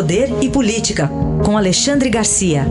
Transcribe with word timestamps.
Poder 0.00 0.42
e 0.42 0.48
Política, 0.48 1.10
com 1.44 1.58
Alexandre 1.58 2.08
Garcia. 2.08 2.62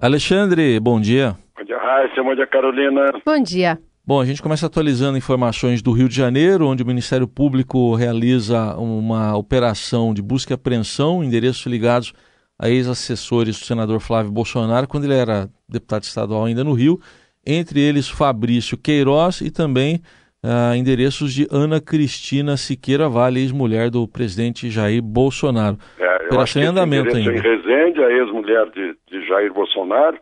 Alexandre, 0.00 0.78
bom 0.78 1.00
dia. 1.00 1.36
Bom 1.58 1.64
dia, 1.64 1.76
Raíssa. 1.76 2.22
Bom 2.22 2.34
dia, 2.36 2.46
Carolina. 2.46 3.10
Bom 3.26 3.42
dia. 3.42 3.80
Bom, 4.06 4.20
a 4.20 4.24
gente 4.24 4.40
começa 4.40 4.66
atualizando 4.66 5.18
informações 5.18 5.82
do 5.82 5.90
Rio 5.90 6.08
de 6.08 6.14
Janeiro, 6.14 6.68
onde 6.68 6.84
o 6.84 6.86
Ministério 6.86 7.26
Público 7.26 7.92
realiza 7.96 8.76
uma 8.76 9.36
operação 9.36 10.14
de 10.14 10.22
busca 10.22 10.52
e 10.52 10.54
apreensão, 10.54 11.24
endereços 11.24 11.66
ligados 11.66 12.12
a 12.56 12.70
ex-assessores 12.70 13.58
do 13.58 13.64
senador 13.64 13.98
Flávio 13.98 14.30
Bolsonaro, 14.30 14.86
quando 14.86 15.02
ele 15.02 15.14
era 15.14 15.50
deputado 15.68 16.04
estadual 16.04 16.44
ainda 16.44 16.62
no 16.62 16.74
Rio, 16.74 17.00
entre 17.46 17.80
eles 17.80 18.08
Fabrício 18.08 18.76
Queiroz 18.76 19.40
e 19.40 19.50
também 19.50 20.00
uh, 20.44 20.74
endereços 20.74 21.32
de 21.32 21.46
Ana 21.50 21.80
Cristina 21.80 22.56
Siqueira 22.56 23.08
Vale, 23.08 23.40
ex-mulher 23.40 23.90
do 23.90 24.06
presidente 24.06 24.70
Jair 24.70 25.02
Bolsonaro. 25.02 25.76
É, 25.98 26.26
Operação 26.26 26.62
em 26.62 26.66
andamento 26.66 27.16
ainda. 27.16 27.32
Em 27.32 27.40
Resende, 27.40 28.02
a 28.02 28.10
ex-mulher 28.10 28.66
de, 28.70 28.96
de 29.10 29.26
Jair 29.26 29.52
Bolsonaro. 29.52 30.18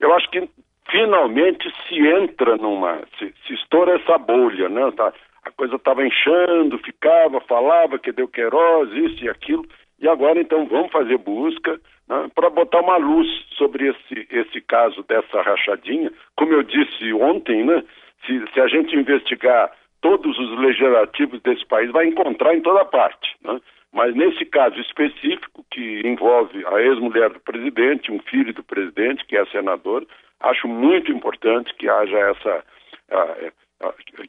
Eu 0.00 0.12
acho 0.14 0.30
que 0.30 0.48
finalmente 0.90 1.70
se 1.88 1.98
entra 1.98 2.56
numa. 2.56 3.00
se, 3.18 3.32
se 3.46 3.54
estoura 3.54 3.96
essa 3.96 4.18
bolha, 4.18 4.68
né? 4.68 4.90
Tá, 4.96 5.12
a 5.44 5.50
coisa 5.50 5.76
estava 5.76 6.06
inchando, 6.06 6.78
ficava, 6.78 7.40
falava 7.40 7.98
que 7.98 8.12
deu 8.12 8.28
Queiroz, 8.28 8.90
isso 8.92 9.24
e 9.24 9.28
aquilo. 9.28 9.64
E 10.02 10.08
agora, 10.08 10.40
então, 10.40 10.66
vamos 10.66 10.90
fazer 10.90 11.16
busca 11.16 11.80
né, 12.08 12.28
para 12.34 12.50
botar 12.50 12.80
uma 12.80 12.96
luz 12.96 13.28
sobre 13.56 13.88
esse, 13.88 14.26
esse 14.30 14.60
caso 14.60 15.04
dessa 15.04 15.40
rachadinha. 15.40 16.12
Como 16.36 16.52
eu 16.52 16.64
disse 16.64 17.12
ontem, 17.14 17.64
né, 17.64 17.84
se, 18.26 18.44
se 18.52 18.60
a 18.60 18.66
gente 18.66 18.96
investigar 18.96 19.70
todos 20.00 20.36
os 20.36 20.58
legislativos 20.58 21.40
desse 21.42 21.64
país, 21.66 21.92
vai 21.92 22.06
encontrar 22.06 22.52
em 22.52 22.60
toda 22.60 22.84
parte. 22.84 23.36
Né? 23.44 23.60
Mas 23.92 24.12
nesse 24.16 24.44
caso 24.44 24.80
específico, 24.80 25.64
que 25.70 26.02
envolve 26.04 26.66
a 26.66 26.82
ex-mulher 26.82 27.30
do 27.30 27.38
presidente, 27.38 28.10
um 28.10 28.18
filho 28.18 28.52
do 28.52 28.64
presidente, 28.64 29.24
que 29.24 29.36
é 29.36 29.46
senador, 29.46 30.04
acho 30.40 30.66
muito 30.66 31.12
importante 31.12 31.72
que 31.74 31.88
haja 31.88 32.18
essa. 32.18 32.64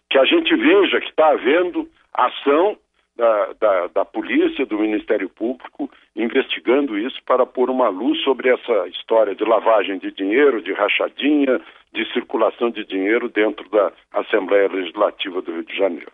que 0.07 0.19
a 0.19 0.25
gente 0.25 0.55
veja 0.55 1.01
que 1.01 1.09
está 1.09 1.29
havendo 1.29 1.89
ação 2.13 2.77
da, 3.15 3.53
da, 3.59 3.87
da, 3.87 4.05
polícia, 4.05 4.65
do 4.65 4.79
Ministério 4.79 5.29
Público, 5.29 5.89
investigando 6.15 6.97
isso 6.97 7.19
para 7.25 7.45
pôr 7.45 7.69
uma 7.69 7.89
luz 7.89 8.19
sobre 8.23 8.49
essa 8.49 8.87
história 8.87 9.35
de 9.35 9.43
lavagem 9.43 9.99
de 9.99 10.11
dinheiro, 10.11 10.61
de 10.61 10.73
rachadinha, 10.73 11.61
de 11.93 12.11
circulação 12.11 12.71
de 12.71 12.83
dinheiro 12.85 13.29
dentro 13.29 13.69
da 13.69 13.91
Assembleia 14.13 14.67
Legislativa 14.67 15.41
do 15.41 15.51
Rio 15.51 15.63
de 15.63 15.75
Janeiro. 15.75 16.11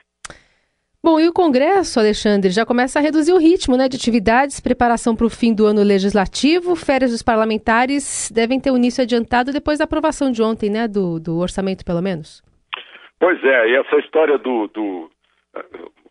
Bom, 1.01 1.17
e 1.17 1.29
o 1.29 1.33
Congresso, 1.33 1.97
Alexandre, 1.97 2.49
já 2.49 2.65
começa 2.65 2.99
a 2.99 3.01
reduzir 3.01 3.31
o 3.31 3.37
ritmo 3.37 3.77
né, 3.77 3.87
de 3.87 3.95
atividades, 3.95 4.59
preparação 4.59 5.15
para 5.15 5.25
o 5.25 5.29
fim 5.29 5.55
do 5.55 5.65
ano 5.65 5.81
legislativo, 5.81 6.75
férias 6.75 7.11
dos 7.11 7.23
parlamentares 7.23 8.29
devem 8.35 8.59
ter 8.59 8.69
o 8.69 8.75
início 8.75 9.01
adiantado 9.01 9.53
depois 9.53 9.79
da 9.79 9.85
aprovação 9.85 10.29
de 10.29 10.43
ontem, 10.43 10.69
né, 10.69 10.89
do, 10.89 11.17
do 11.17 11.37
orçamento, 11.37 11.85
pelo 11.85 12.01
menos. 12.01 12.43
Pois 13.17 13.41
é, 13.41 13.69
e 13.69 13.75
essa 13.77 13.95
história 13.97 14.37
do, 14.37 14.67
do 14.67 15.09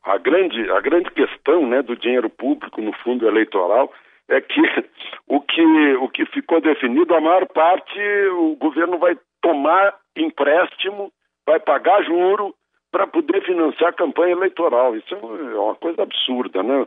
a 0.05 0.19
grande, 0.19 0.71
a 0.71 0.81
grande 0.81 1.11
questão 1.11 1.67
né, 1.67 1.83
do 1.83 1.97
dinheiro 1.97 2.31
público 2.31 2.81
no 2.81 2.93
fundo 2.93 3.27
eleitoral 3.27 3.93
é 4.29 4.41
que 4.41 4.61
o 5.27 5.41
que, 5.41 5.95
o 5.97 6.09
que 6.09 6.27
ficou 6.27 6.61
definido, 6.61 7.15
a 7.15 7.21
maior 7.21 7.47
parte, 7.47 7.99
o 8.33 8.57
governo 8.57 8.99
vai 8.99 9.17
tomar 9.41 9.95
empréstimo, 10.17 11.13
vai 11.47 11.61
pagar 11.61 12.03
juro 12.05 12.55
para 12.91 13.07
poder 13.07 13.43
financiar 13.45 13.91
a 13.91 13.95
campanha 13.95 14.33
eleitoral. 14.33 14.97
Isso 14.97 15.15
é 15.15 15.19
uma 15.19 15.75
coisa 15.75 16.03
absurda, 16.03 16.63
né? 16.63 16.87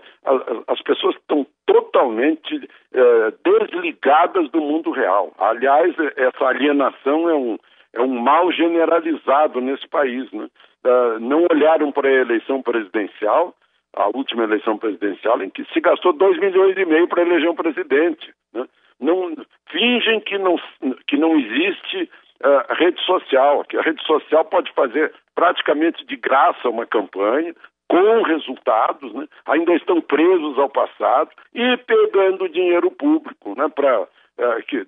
As 0.67 0.81
pessoas 0.81 1.15
estão 1.15 1.45
totalmente 1.67 2.67
é, 2.91 3.33
desligadas 3.43 4.49
do 4.49 4.59
mundo 4.59 4.89
real. 4.89 5.31
Aliás, 5.37 5.93
essa 6.17 6.45
alienação 6.45 7.29
é 7.29 7.35
um, 7.35 7.57
é 7.93 8.01
um 8.01 8.19
mal 8.19 8.51
generalizado 8.51 9.59
nesse 9.59 9.87
país, 9.87 10.31
né? 10.31 10.47
Uh, 10.83 11.19
não 11.19 11.45
olharam 11.51 11.91
para 11.91 12.09
a 12.09 12.13
eleição 12.13 12.61
presidencial, 12.61 13.53
a 13.93 14.07
última 14.07 14.43
eleição 14.43 14.77
presidencial, 14.77 15.41
em 15.41 15.49
que 15.49 15.63
se 15.65 15.79
gastou 15.79 16.13
2 16.13 16.39
milhões 16.39 16.75
e 16.77 16.85
meio 16.85 17.07
para 17.07 17.21
eleger 17.21 17.49
um 17.49 17.55
presidente. 17.55 18.33
Né? 18.53 18.65
Não, 18.99 19.35
fingem 19.69 20.19
que 20.21 20.37
não, 20.37 20.59
que 21.05 21.17
não 21.17 21.37
existe 21.37 22.09
uh, 22.43 22.73
rede 22.73 22.99
social, 23.01 23.63
que 23.65 23.77
a 23.77 23.81
rede 23.81 24.01
social 24.05 24.45
pode 24.45 24.71
fazer 24.73 25.13
praticamente 25.35 26.05
de 26.05 26.15
graça 26.15 26.69
uma 26.69 26.85
campanha, 26.85 27.53
com 27.87 28.21
resultados, 28.21 29.13
né? 29.13 29.27
ainda 29.45 29.73
estão 29.73 29.99
presos 29.99 30.57
ao 30.57 30.69
passado 30.69 31.29
e 31.53 31.77
pegando 31.77 32.47
dinheiro 32.47 32.89
público, 32.89 33.53
né? 33.57 33.67
Para 33.67 34.03
uh, 34.03 34.07
eh, 34.37 34.61
que 34.61 34.85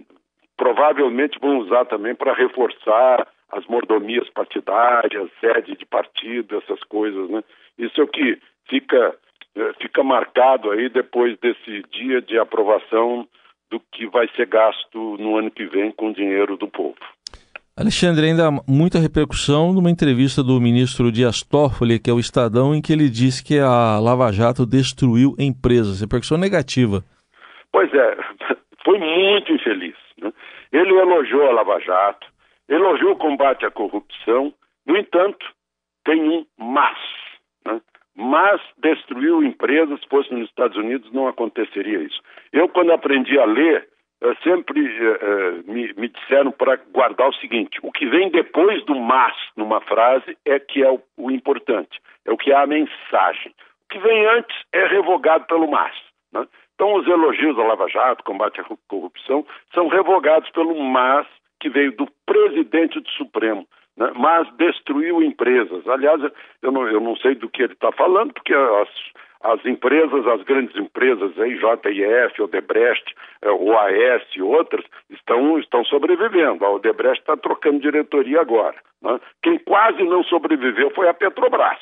provavelmente 0.58 1.40
vão 1.40 1.59
usar 1.59 1.86
também 1.86 2.16
para 2.16 2.34
reforçar 2.34 3.28
as 3.52 3.66
mordomias 3.68 4.30
partidárias, 4.30 5.30
sede 5.40 5.75
de 5.78 5.86
partido, 5.86 6.58
essas 6.58 6.84
coisas, 6.86 7.30
né? 7.30 7.44
Isso 7.78 8.00
é 8.02 8.03
o 8.03 8.08
que 8.08 8.40
fica 8.68 9.16
eh, 9.56 9.74
fica 9.80 10.03
marcado 10.03 10.72
aí 10.72 10.90
depois 10.90 11.38
desse 11.40 11.84
dia 11.92 12.22
de 12.22 12.40
aprovação 12.40 13.28
do 13.69 13.80
que 13.92 14.08
vai 14.08 14.28
ser 14.36 14.47
gasto 14.47 15.18
no 15.19 15.38
ano 15.38 15.52
que 15.52 15.66
vem 15.66 15.92
com 15.92 16.09
o 16.09 16.13
dinheiro 16.13 16.58
do 16.58 16.68
povo. 16.68 16.97
Alexandre, 17.75 18.28
ainda 18.28 18.52
muita 18.68 19.00
repercussão 19.00 19.74
numa 19.74 19.90
entrevista 19.90 20.44
do 20.44 20.62
ministro 20.62 21.12
Dias 21.12 21.42
Toffoli, 21.42 22.00
que 22.00 22.09
é 22.09 22.13
o 22.13 22.19
Estadão, 22.19 22.75
em 22.75 22.81
que 22.81 22.94
ele 22.94 23.09
disse 23.09 23.44
que 23.44 23.58
a 23.58 24.00
Lava 24.00 24.31
Jato 24.31 24.63
destruiu 24.63 25.36
empresas. 25.40 26.02
Repercussão 26.02 26.38
negativa. 26.38 27.03
Pois 27.72 27.92
é, 27.92 28.18
foi 28.86 29.00
muito 29.00 29.52
infeliz. 29.52 29.96
Ele 30.74 30.92
elogiou 30.98 31.48
a 31.48 31.54
Lava 31.54 31.80
Jato, 31.80 32.28
elogiou 32.68 33.12
o 33.12 33.18
combate 33.18 33.64
à 33.64 33.70
corrupção, 33.70 34.52
no 34.88 34.98
entanto, 34.98 35.46
tem 36.04 36.22
um 36.28 36.46
mas. 36.58 36.98
Né? 37.64 37.80
Mas 38.16 38.60
destruiu 38.78 39.44
empresas, 39.44 40.00
se 40.02 40.10
fosse 40.10 40.34
nos 40.34 40.50
Estados 40.50 40.76
Unidos 40.76 41.12
não 41.14 41.28
aconteceria 41.28 42.00
isso. 42.00 42.20
Eu, 42.52 42.68
quando 42.68 42.92
aprendi 42.92 43.38
a 43.38 43.46
ler, 43.46 43.88
uh, 44.24 44.36
sempre 44.44 44.82
uh, 44.82 45.72
me, 45.72 45.94
me, 45.94 46.10
disseram 46.10 46.52
para 46.52 46.76
guardar 46.92 47.30
o 47.30 47.36
seguinte: 47.36 47.80
o 47.84 47.92
que 47.92 48.08
vem 48.08 48.32
depois 48.32 48.84
do 48.86 48.96
mas 48.96 49.36
numa 49.56 49.80
frase 49.82 50.36
é 50.44 50.60
que 50.60 50.84
é 50.84 50.90
o, 50.90 51.00
o 51.18 51.30
importante, 51.30 52.02
é 52.26 52.32
o 52.32 52.38
que 52.38 52.52
é 52.52 52.56
a 52.56 52.66
mensagem. 52.66 53.54
O 53.86 53.94
que 53.94 54.00
vem 54.00 54.26
antes 54.26 54.58
é 54.74 54.88
revogado 54.88 55.46
pelo 55.46 55.70
mas. 55.70 55.96
Né? 56.32 56.48
Então, 56.76 56.96
os 56.96 57.08
elogios 57.08 57.58
à 57.58 57.64
Lava 57.64 57.88
Jato, 57.88 58.24
combate 58.24 58.60
à 58.60 58.66
corrupção, 58.88 59.46
são 59.74 59.88
revogados 59.88 60.50
pelo 60.52 60.80
mas 60.82 61.28
que 61.60 61.70
veio 61.70 61.96
do 61.96 62.08
presidente 62.26 63.00
do 63.00 63.10
Supremo. 63.12 63.68
Né? 63.96 64.12
mas 64.16 64.52
destruiu 64.58 65.22
empresas. 65.22 65.88
Aliás, 65.88 66.20
eu 66.64 66.72
não, 66.72 66.88
eu 66.88 67.00
não 67.00 67.16
sei 67.16 67.36
do 67.36 67.48
que 67.48 67.62
ele 67.62 67.74
está 67.74 67.92
falando, 67.92 68.34
porque 68.34 68.54
as, 68.54 68.90
as 69.44 69.66
empresas, 69.66 70.26
as 70.26 70.42
grandes 70.44 70.76
empresas 70.76 71.38
aí, 71.38 71.56
JIF, 71.56 72.42
Odebrecht, 72.42 73.14
eh, 73.44 73.52
OAS 73.52 74.24
e 74.36 74.42
outras, 74.42 74.84
estão, 75.12 75.60
estão 75.60 75.86
sobrevivendo. 75.86 76.66
A 76.66 76.72
Odebrecht 76.72 77.20
está 77.20 77.38
trocando 77.38 77.82
diretoria 77.82 78.42
agora. 78.42 78.78
Né? 79.02 79.20
Quem 79.44 79.60
quase 79.60 80.02
não 80.04 80.24
sobreviveu 80.24 80.90
foi 80.92 81.08
a 81.08 81.14
Petrobras. 81.14 81.80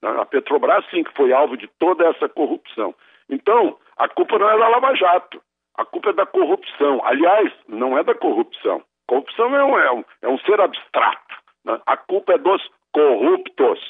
Né? 0.00 0.10
A 0.10 0.24
Petrobras, 0.24 0.84
sim, 0.90 1.02
que 1.02 1.14
foi 1.14 1.32
alvo 1.32 1.56
de 1.56 1.66
toda 1.78 2.06
essa 2.06 2.28
corrupção. 2.28 2.94
Então, 3.28 3.76
a 3.98 4.08
culpa 4.08 4.38
não 4.38 4.50
é 4.50 4.58
da 4.58 4.68
Lava 4.68 4.94
Jato, 4.94 5.42
a 5.76 5.84
culpa 5.84 6.10
é 6.10 6.12
da 6.12 6.26
corrupção. 6.26 7.00
Aliás, 7.04 7.52
não 7.68 7.96
é 7.96 8.02
da 8.02 8.14
corrupção. 8.14 8.82
Corrupção 9.06 9.54
é 9.54 9.64
um, 9.64 9.78
é 9.78 9.92
um, 9.92 10.04
é 10.22 10.28
um 10.28 10.38
ser 10.40 10.60
abstrato. 10.60 11.34
Né? 11.64 11.80
A 11.86 11.96
culpa 11.96 12.32
é 12.32 12.38
dos 12.38 12.62
corruptos, 12.92 13.80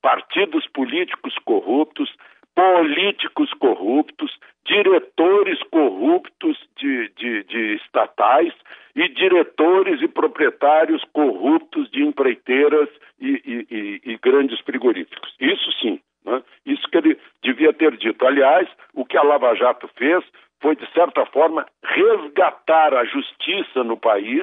partidos 0.00 0.66
políticos 0.68 1.34
corruptos, 1.44 2.14
políticos 2.54 3.52
corruptos, 3.54 4.38
diretores 4.64 5.60
corruptos 5.70 6.56
de, 6.76 7.10
de, 7.16 7.44
de, 7.44 7.74
estatais 7.76 8.52
e 8.94 9.08
diretores 9.08 10.00
e 10.00 10.08
proprietários 10.08 11.02
corruptos 11.12 11.90
de 11.90 12.02
empreiteiras 12.02 12.88
e, 13.20 13.42
e, 13.44 13.66
e, 13.70 14.12
e 14.12 14.18
grandes 14.18 14.60
frigoríficos. 14.60 15.34
Isso 15.40 15.72
sim, 15.82 16.00
né? 16.24 16.42
isso 16.64 16.88
que 16.88 16.96
ele 16.96 17.18
devia 17.42 17.72
ter 17.72 17.96
dito. 17.96 18.24
Aliás, 18.24 18.68
que 19.14 19.18
a 19.18 19.22
Lava 19.22 19.54
Jato 19.54 19.88
fez 19.96 20.24
foi, 20.60 20.74
de 20.74 20.92
certa 20.92 21.24
forma, 21.26 21.64
resgatar 21.84 22.92
a 22.94 23.04
justiça 23.04 23.84
no 23.84 23.96
país, 23.96 24.42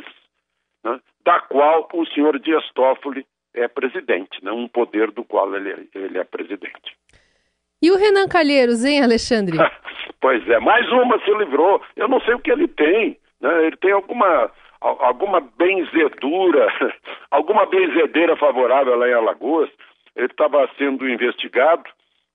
né? 0.81 0.97
da 1.25 1.41
qual 1.41 1.89
o 1.93 2.05
senhor 2.05 2.39
Dias 2.39 2.63
Toffoli 2.73 3.25
é 3.53 3.67
presidente, 3.67 4.41
né? 4.41 4.49
um 4.49 4.69
poder 4.69 5.11
do 5.11 5.25
qual 5.25 5.53
ele, 5.53 5.89
ele 5.93 6.17
é 6.17 6.23
presidente. 6.23 6.95
E 7.81 7.91
o 7.91 7.97
Renan 7.97 8.29
Calheiros, 8.29 8.85
hein, 8.85 9.03
Alexandre? 9.03 9.57
pois 10.21 10.47
é, 10.47 10.57
mais 10.59 10.89
uma 10.89 11.19
se 11.19 11.33
livrou. 11.33 11.81
Eu 11.97 12.07
não 12.07 12.21
sei 12.21 12.35
o 12.35 12.39
que 12.39 12.51
ele 12.51 12.69
tem. 12.69 13.17
Né? 13.41 13.65
Ele 13.65 13.75
tem 13.75 13.91
alguma, 13.91 14.49
alguma 14.79 15.41
benzedura, 15.41 16.67
alguma 17.29 17.65
benzedeira 17.65 18.37
favorável 18.37 18.95
lá 18.95 19.09
em 19.09 19.13
Alagoas. 19.13 19.69
Ele 20.15 20.27
estava 20.27 20.69
sendo 20.77 21.09
investigado 21.09 21.83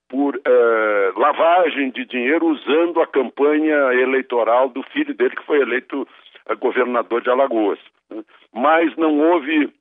por 0.08 0.41
eh, 0.44 1.12
lavagem 1.17 1.91
de 1.91 2.05
dinheiro 2.05 2.47
usando 2.47 3.00
a 3.00 3.06
campanha 3.06 3.93
eleitoral 3.94 4.69
do 4.69 4.82
filho 4.85 5.14
dele, 5.14 5.35
que 5.35 5.44
foi 5.44 5.61
eleito 5.61 6.06
eh, 6.49 6.55
governador 6.55 7.23
de 7.23 7.31
Alagoas. 7.31 7.79
Né? 8.11 8.23
Mas 8.53 8.97
não 8.97 9.19
houve 9.19 9.73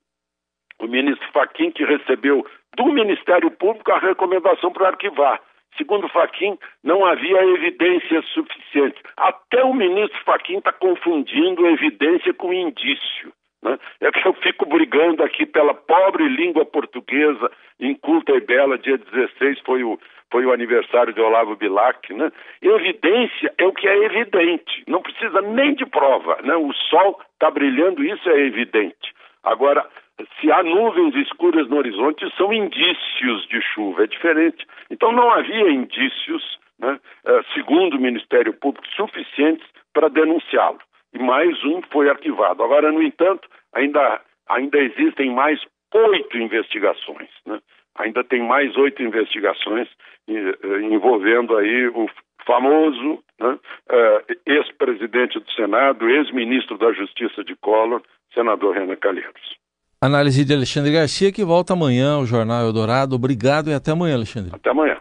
o 0.80 0.88
ministro 0.88 1.28
Faquim, 1.32 1.72
que 1.72 1.86
recebeu 1.86 2.46
do 2.76 2.86
Ministério 2.86 3.52
Público 3.52 3.92
a 3.92 4.00
recomendação 4.00 4.72
para 4.72 4.90
arquivar. 4.90 5.42
Segundo 5.78 6.08
Faquim, 6.10 6.58
não 6.84 7.06
havia 7.06 7.44
evidências 7.46 8.26
suficientes. 8.30 9.02
Até 9.18 9.64
o 9.64 9.74
ministro 9.74 10.18
Faquim 10.24 10.58
está 10.58 10.72
confundindo 10.72 11.68
evidência 11.68 12.34
com 12.34 12.54
indício. 12.54 13.34
Né? 13.62 13.78
É 14.00 14.12
que 14.12 14.28
eu 14.28 14.34
fico 14.36 14.66
brigando 14.66 15.24
aqui 15.24 15.46
pela 15.46 15.74
pobre 15.74 16.28
língua 16.30 16.66
portuguesa, 16.66 17.52
inculta 17.80 18.05
bela, 18.56 18.78
dia 18.78 18.98
16 18.98 19.60
foi 19.66 19.84
o, 19.84 20.00
foi 20.32 20.46
o 20.46 20.54
aniversário 20.54 21.14
de 21.14 21.20
Olavo 21.20 21.58
Bilac. 21.58 22.14
Né? 22.14 22.32
Evidência 22.62 23.54
é 23.58 23.66
o 23.66 23.74
que 23.74 23.88
é 23.88 23.98
evidente, 24.06 24.84
não 24.88 25.02
precisa 25.02 25.42
nem 25.42 25.74
de 25.74 25.86
prova. 25.86 26.40
Né? 26.42 26.56
O 26.56 26.72
sol 26.90 27.20
está 27.34 27.52
brilhando, 27.52 28.04
isso 28.04 28.30
é 28.30 28.40
evidente. 28.40 29.14
Agora, 29.44 29.86
se 30.40 30.50
há 30.52 30.64
nuvens 30.64 31.14
escuras 31.16 31.68
no 31.68 31.78
horizonte, 31.78 32.26
são 32.38 32.54
indícios 32.54 33.46
de 33.50 33.62
chuva, 33.62 34.06
é 34.06 34.08
diferente. 34.08 34.66
Então 34.90 35.12
não 35.12 35.30
havia 35.30 35.70
indícios, 35.70 36.58
né, 36.80 36.98
eh, 37.26 37.42
segundo 37.54 37.98
o 37.98 38.02
Ministério 38.02 38.54
Público, 38.54 38.88
suficientes 38.96 39.68
para 39.94 40.08
denunciá-lo. 40.08 40.80
E 41.14 41.20
mais 41.20 41.62
um 41.66 41.82
foi 41.92 42.10
arquivado. 42.10 42.64
Agora, 42.64 42.92
no 42.92 43.04
entanto, 43.04 43.48
ainda, 43.74 44.22
ainda 44.50 44.80
existem 44.80 45.30
mais 45.32 45.60
oito 45.94 46.38
investigações. 46.38 47.30
Né? 47.46 47.60
Ainda 47.98 48.24
tem 48.24 48.42
mais 48.46 48.76
oito 48.78 49.02
investigações 49.02 49.88
eh, 50.28 50.82
envolvendo 50.92 51.56
aí 51.58 51.88
o 51.88 52.08
famoso 52.46 53.24
né, 53.40 53.58
eh, 53.90 54.38
ex-presidente 54.46 55.40
do 55.40 55.52
Senado, 55.52 56.10
ex-ministro 56.10 56.78
da 56.78 56.92
Justiça 56.94 57.44
de 57.44 57.56
Collor, 57.56 58.02
senador 58.34 58.76
Renan 58.76 58.96
Calheiros. 58.96 59.56
Análise 60.02 60.46
de 60.46 60.54
Alexandre 60.54 60.92
Garcia, 60.92 61.32
que 61.32 61.44
volta 61.44 61.74
amanhã 61.74 62.16
ao 62.16 62.26
Jornal 62.26 62.66
Eldorado. 62.66 63.16
Obrigado 63.16 63.70
e 63.70 63.74
até 63.74 63.92
amanhã, 63.92 64.16
Alexandre. 64.16 64.52
Até 64.54 64.70
amanhã. 64.70 64.98